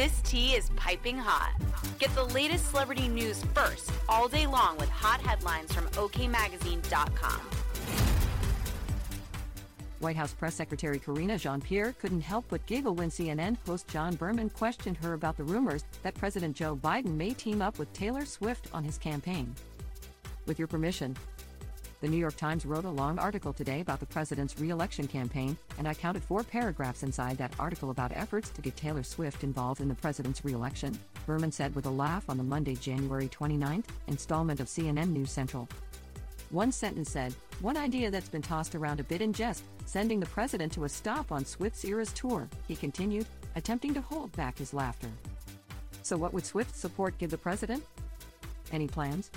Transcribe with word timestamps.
This 0.00 0.22
tea 0.22 0.54
is 0.54 0.70
piping 0.76 1.18
hot. 1.18 1.52
Get 1.98 2.14
the 2.14 2.24
latest 2.24 2.70
celebrity 2.70 3.06
news 3.06 3.44
first 3.52 3.92
all 4.08 4.28
day 4.28 4.46
long 4.46 4.78
with 4.78 4.88
hot 4.88 5.20
headlines 5.20 5.74
from 5.74 5.84
OKMagazine.com. 5.88 7.40
White 9.98 10.16
House 10.16 10.32
Press 10.32 10.54
Secretary 10.54 10.98
Karine 10.98 11.36
Jean 11.36 11.60
Pierre 11.60 11.92
couldn't 11.92 12.22
help 12.22 12.46
but 12.48 12.64
giggle 12.64 12.94
when 12.94 13.10
CNN 13.10 13.58
host 13.66 13.88
John 13.88 14.14
Berman 14.14 14.48
questioned 14.48 14.96
her 14.96 15.12
about 15.12 15.36
the 15.36 15.44
rumors 15.44 15.84
that 16.02 16.14
President 16.14 16.56
Joe 16.56 16.74
Biden 16.74 17.14
may 17.14 17.34
team 17.34 17.60
up 17.60 17.78
with 17.78 17.92
Taylor 17.92 18.24
Swift 18.24 18.68
on 18.72 18.82
his 18.82 18.96
campaign. 18.96 19.54
With 20.46 20.58
your 20.58 20.68
permission, 20.68 21.14
the 22.00 22.08
New 22.08 22.16
York 22.16 22.36
Times 22.36 22.64
wrote 22.64 22.86
a 22.86 22.90
long 22.90 23.18
article 23.18 23.52
today 23.52 23.80
about 23.80 24.00
the 24.00 24.06
president's 24.06 24.58
re 24.58 24.70
election 24.70 25.06
campaign, 25.06 25.56
and 25.78 25.86
I 25.86 25.94
counted 25.94 26.24
four 26.24 26.42
paragraphs 26.42 27.02
inside 27.02 27.36
that 27.38 27.52
article 27.58 27.90
about 27.90 28.12
efforts 28.14 28.48
to 28.50 28.62
get 28.62 28.76
Taylor 28.76 29.02
Swift 29.02 29.44
involved 29.44 29.80
in 29.80 29.88
the 29.88 29.94
president's 29.94 30.44
re 30.44 30.52
election, 30.52 30.98
Berman 31.26 31.52
said 31.52 31.74
with 31.74 31.86
a 31.86 31.90
laugh 31.90 32.24
on 32.28 32.38
the 32.38 32.42
Monday, 32.42 32.74
January 32.74 33.28
29th 33.28 33.84
installment 34.06 34.60
of 34.60 34.66
CNN 34.66 35.10
News 35.10 35.30
Central. 35.30 35.68
One 36.50 36.72
sentence 36.72 37.10
said, 37.10 37.34
One 37.60 37.76
idea 37.76 38.10
that's 38.10 38.28
been 38.28 38.42
tossed 38.42 38.74
around 38.74 38.98
a 38.98 39.04
bit 39.04 39.20
in 39.20 39.32
jest, 39.32 39.64
sending 39.84 40.20
the 40.20 40.26
president 40.26 40.72
to 40.72 40.84
a 40.84 40.88
stop 40.88 41.30
on 41.30 41.44
Swift's 41.44 41.84
Eras 41.84 42.12
tour, 42.12 42.48
he 42.66 42.74
continued, 42.74 43.26
attempting 43.56 43.92
to 43.94 44.00
hold 44.00 44.32
back 44.32 44.58
his 44.58 44.72
laughter. 44.72 45.08
So, 46.02 46.16
what 46.16 46.32
would 46.32 46.46
Swift's 46.46 46.80
support 46.80 47.18
give 47.18 47.30
the 47.30 47.38
president? 47.38 47.84
Any 48.72 48.88
plans? 48.88 49.30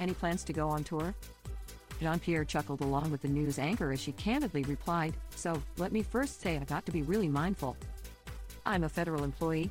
Any 0.00 0.14
plans 0.14 0.44
to 0.44 0.52
go 0.52 0.68
on 0.68 0.82
tour? 0.82 1.14
Jean 2.00 2.18
Pierre 2.18 2.44
chuckled 2.44 2.80
along 2.80 3.10
with 3.10 3.22
the 3.22 3.28
news 3.28 3.58
anchor 3.58 3.92
as 3.92 4.00
she 4.00 4.12
candidly 4.12 4.62
replied, 4.64 5.14
So, 5.36 5.62
let 5.78 5.92
me 5.92 6.02
first 6.02 6.40
say 6.40 6.56
I've 6.56 6.66
got 6.66 6.84
to 6.86 6.92
be 6.92 7.02
really 7.02 7.28
mindful. 7.28 7.76
I'm 8.66 8.84
a 8.84 8.88
federal 8.88 9.24
employee. 9.24 9.70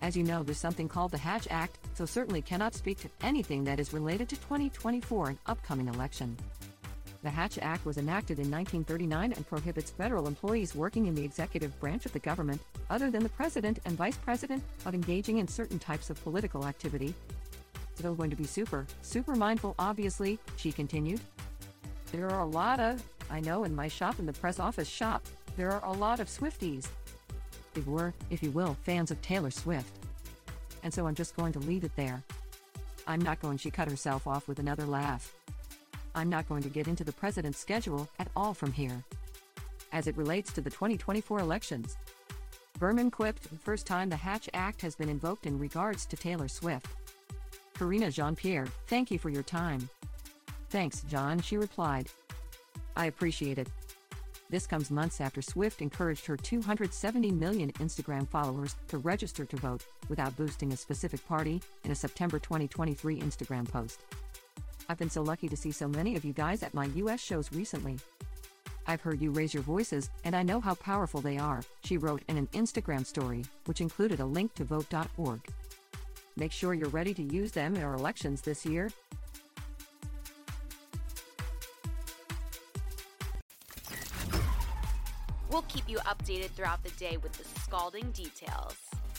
As 0.00 0.16
you 0.16 0.22
know, 0.24 0.42
there's 0.42 0.58
something 0.58 0.88
called 0.88 1.12
the 1.12 1.18
Hatch 1.18 1.46
Act, 1.50 1.78
so 1.94 2.04
certainly 2.04 2.42
cannot 2.42 2.74
speak 2.74 2.98
to 3.00 3.10
anything 3.22 3.64
that 3.64 3.78
is 3.78 3.92
related 3.92 4.28
to 4.30 4.36
2024 4.36 5.28
and 5.28 5.38
upcoming 5.46 5.88
election. 5.88 6.36
The 7.22 7.30
Hatch 7.30 7.56
Act 7.62 7.86
was 7.86 7.98
enacted 7.98 8.40
in 8.40 8.50
1939 8.50 9.32
and 9.32 9.46
prohibits 9.46 9.92
federal 9.92 10.26
employees 10.26 10.74
working 10.74 11.06
in 11.06 11.14
the 11.14 11.24
executive 11.24 11.78
branch 11.78 12.04
of 12.04 12.12
the 12.12 12.18
government, 12.18 12.60
other 12.90 13.12
than 13.12 13.22
the 13.22 13.28
president 13.28 13.78
and 13.84 13.96
vice 13.96 14.16
president, 14.16 14.64
of 14.86 14.94
engaging 14.94 15.38
in 15.38 15.46
certain 15.46 15.78
types 15.78 16.10
of 16.10 16.22
political 16.24 16.66
activity. 16.66 17.14
Still 17.94 18.14
going 18.14 18.30
to 18.30 18.36
be 18.36 18.44
super, 18.44 18.86
super 19.02 19.34
mindful, 19.34 19.74
obviously, 19.78 20.38
she 20.56 20.72
continued. 20.72 21.20
There 22.10 22.28
are 22.28 22.40
a 22.40 22.46
lot 22.46 22.80
of, 22.80 23.02
I 23.30 23.40
know 23.40 23.64
in 23.64 23.74
my 23.74 23.88
shop 23.88 24.18
in 24.18 24.26
the 24.26 24.32
press 24.32 24.58
office 24.58 24.88
shop, 24.88 25.24
there 25.56 25.70
are 25.70 25.84
a 25.84 25.92
lot 25.92 26.20
of 26.20 26.28
Swifties. 26.28 26.88
They 27.74 27.82
were, 27.82 28.12
if 28.30 28.42
you 28.42 28.50
will, 28.50 28.76
fans 28.82 29.10
of 29.10 29.20
Taylor 29.22 29.50
Swift. 29.50 29.90
And 30.82 30.92
so 30.92 31.06
I'm 31.06 31.14
just 31.14 31.36
going 31.36 31.52
to 31.52 31.58
leave 31.60 31.84
it 31.84 31.94
there. 31.96 32.22
I'm 33.06 33.20
not 33.20 33.40
going, 33.40 33.58
she 33.58 33.70
cut 33.70 33.88
herself 33.88 34.26
off 34.26 34.48
with 34.48 34.58
another 34.58 34.84
laugh. 34.84 35.34
I'm 36.14 36.28
not 36.28 36.48
going 36.48 36.62
to 36.62 36.68
get 36.68 36.88
into 36.88 37.04
the 37.04 37.12
president's 37.12 37.58
schedule 37.58 38.08
at 38.18 38.28
all 38.36 38.54
from 38.54 38.72
here. 38.72 39.04
As 39.92 40.06
it 40.06 40.16
relates 40.16 40.52
to 40.52 40.60
the 40.60 40.70
2024 40.70 41.38
elections, 41.40 41.96
Berman 42.78 43.10
quipped, 43.10 43.48
first 43.60 43.86
time 43.86 44.08
the 44.08 44.16
Hatch 44.16 44.48
Act 44.54 44.80
has 44.82 44.94
been 44.94 45.08
invoked 45.08 45.46
in 45.46 45.58
regards 45.58 46.06
to 46.06 46.16
Taylor 46.16 46.48
Swift. 46.48 46.86
Karine 47.82 48.12
Jean 48.12 48.36
Pierre, 48.36 48.68
thank 48.86 49.10
you 49.10 49.18
for 49.18 49.28
your 49.28 49.42
time. 49.42 49.88
Thanks, 50.70 51.02
John, 51.02 51.40
she 51.40 51.56
replied. 51.56 52.08
I 52.94 53.06
appreciate 53.06 53.58
it. 53.58 53.66
This 54.50 54.68
comes 54.68 54.92
months 54.92 55.20
after 55.20 55.42
Swift 55.42 55.82
encouraged 55.82 56.24
her 56.26 56.36
270 56.36 57.32
million 57.32 57.72
Instagram 57.80 58.28
followers 58.28 58.76
to 58.86 58.98
register 58.98 59.44
to 59.44 59.56
vote 59.56 59.84
without 60.08 60.36
boosting 60.36 60.72
a 60.72 60.76
specific 60.76 61.26
party 61.26 61.60
in 61.82 61.90
a 61.90 61.96
September 61.96 62.38
2023 62.38 63.18
Instagram 63.18 63.68
post. 63.68 64.04
I've 64.88 64.98
been 64.98 65.10
so 65.10 65.22
lucky 65.22 65.48
to 65.48 65.56
see 65.56 65.72
so 65.72 65.88
many 65.88 66.14
of 66.14 66.24
you 66.24 66.32
guys 66.32 66.62
at 66.62 66.74
my 66.74 66.84
US 66.84 67.20
shows 67.20 67.52
recently. 67.52 67.98
I've 68.86 69.00
heard 69.00 69.20
you 69.20 69.32
raise 69.32 69.54
your 69.54 69.64
voices, 69.64 70.08
and 70.22 70.36
I 70.36 70.44
know 70.44 70.60
how 70.60 70.74
powerful 70.76 71.20
they 71.20 71.36
are, 71.36 71.62
she 71.82 71.98
wrote 71.98 72.22
in 72.28 72.36
an 72.36 72.46
Instagram 72.52 73.04
story, 73.04 73.44
which 73.64 73.80
included 73.80 74.20
a 74.20 74.24
link 74.24 74.54
to 74.54 74.64
vote.org. 74.64 75.40
Make 76.36 76.52
sure 76.52 76.74
you're 76.74 76.88
ready 76.88 77.14
to 77.14 77.22
use 77.22 77.52
them 77.52 77.76
in 77.76 77.82
our 77.82 77.94
elections 77.94 78.40
this 78.40 78.64
year. 78.64 78.90
We'll 85.50 85.62
keep 85.62 85.86
you 85.86 85.98
updated 85.98 86.50
throughout 86.50 86.82
the 86.82 86.90
day 86.92 87.18
with 87.18 87.32
the 87.32 87.44
scalding 87.60 88.10
details. 88.12 88.76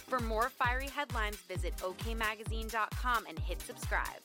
For 0.07 0.19
more 0.19 0.50
fiery 0.50 0.90
headlines, 0.90 1.38
visit 1.47 1.78
okmagazine.com 1.78 3.25
and 3.28 3.38
hit 3.38 3.62
subscribe. 3.62 4.22